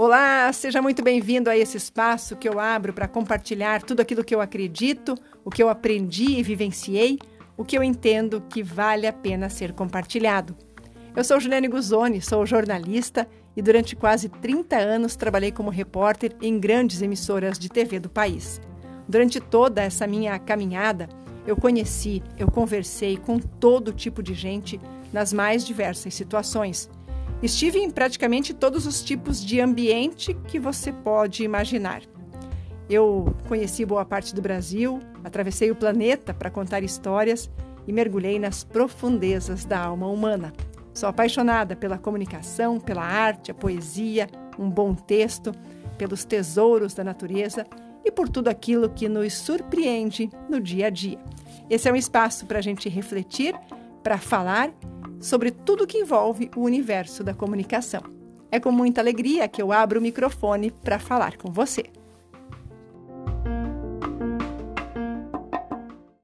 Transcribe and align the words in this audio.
Olá, 0.00 0.52
seja 0.52 0.80
muito 0.80 1.02
bem-vindo 1.02 1.50
a 1.50 1.56
esse 1.56 1.76
espaço 1.76 2.36
que 2.36 2.48
eu 2.48 2.60
abro 2.60 2.92
para 2.92 3.08
compartilhar 3.08 3.82
tudo 3.82 3.98
aquilo 3.98 4.22
que 4.22 4.32
eu 4.32 4.40
acredito, 4.40 5.16
o 5.44 5.50
que 5.50 5.60
eu 5.60 5.68
aprendi 5.68 6.38
e 6.38 6.42
vivenciei, 6.44 7.18
o 7.56 7.64
que 7.64 7.76
eu 7.76 7.82
entendo 7.82 8.40
que 8.48 8.62
vale 8.62 9.08
a 9.08 9.12
pena 9.12 9.50
ser 9.50 9.72
compartilhado. 9.72 10.56
Eu 11.16 11.24
sou 11.24 11.40
Juliane 11.40 11.66
Guzoni, 11.66 12.22
sou 12.22 12.46
jornalista 12.46 13.26
e 13.56 13.60
durante 13.60 13.96
quase 13.96 14.28
30 14.28 14.76
anos 14.76 15.16
trabalhei 15.16 15.50
como 15.50 15.68
repórter 15.68 16.32
em 16.40 16.60
grandes 16.60 17.02
emissoras 17.02 17.58
de 17.58 17.68
TV 17.68 17.98
do 17.98 18.08
país. 18.08 18.60
Durante 19.08 19.40
toda 19.40 19.82
essa 19.82 20.06
minha 20.06 20.38
caminhada, 20.38 21.08
eu 21.44 21.56
conheci, 21.56 22.22
eu 22.38 22.48
conversei 22.48 23.16
com 23.16 23.36
todo 23.36 23.92
tipo 23.92 24.22
de 24.22 24.32
gente 24.32 24.80
nas 25.12 25.32
mais 25.32 25.66
diversas 25.66 26.14
situações 26.14 26.88
Estive 27.40 27.78
em 27.78 27.88
praticamente 27.88 28.52
todos 28.52 28.84
os 28.84 29.00
tipos 29.00 29.44
de 29.44 29.60
ambiente 29.60 30.34
que 30.48 30.58
você 30.58 30.92
pode 30.92 31.44
imaginar. 31.44 32.02
Eu 32.90 33.32
conheci 33.46 33.84
boa 33.84 34.04
parte 34.04 34.34
do 34.34 34.42
Brasil, 34.42 34.98
atravessei 35.22 35.70
o 35.70 35.76
planeta 35.76 36.34
para 36.34 36.50
contar 36.50 36.82
histórias 36.82 37.48
e 37.86 37.92
mergulhei 37.92 38.40
nas 38.40 38.64
profundezas 38.64 39.64
da 39.64 39.78
alma 39.78 40.08
humana. 40.08 40.52
Sou 40.92 41.08
apaixonada 41.08 41.76
pela 41.76 41.96
comunicação, 41.96 42.80
pela 42.80 43.04
arte, 43.04 43.52
a 43.52 43.54
poesia, 43.54 44.28
um 44.58 44.68
bom 44.68 44.92
texto, 44.92 45.52
pelos 45.96 46.24
tesouros 46.24 46.92
da 46.92 47.04
natureza 47.04 47.64
e 48.04 48.10
por 48.10 48.28
tudo 48.28 48.48
aquilo 48.48 48.90
que 48.90 49.08
nos 49.08 49.34
surpreende 49.34 50.28
no 50.48 50.58
dia 50.58 50.88
a 50.88 50.90
dia. 50.90 51.20
Esse 51.70 51.88
é 51.88 51.92
um 51.92 51.96
espaço 51.96 52.46
para 52.46 52.58
a 52.58 52.62
gente 52.62 52.88
refletir, 52.88 53.54
para 54.02 54.18
falar 54.18 54.72
sobre 55.20 55.50
tudo 55.50 55.86
que 55.86 55.98
envolve 55.98 56.50
o 56.56 56.62
universo 56.62 57.24
da 57.24 57.34
comunicação. 57.34 58.02
É 58.50 58.58
com 58.58 58.72
muita 58.72 59.00
alegria 59.00 59.48
que 59.48 59.60
eu 59.60 59.72
abro 59.72 59.98
o 59.98 60.02
microfone 60.02 60.70
para 60.70 60.98
falar 60.98 61.36
com 61.36 61.52
você. 61.52 61.84